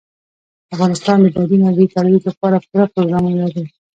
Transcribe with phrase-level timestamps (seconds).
[0.73, 3.63] افغانستان د بادي انرژي د ترویج لپاره پوره پروګرامونه لري.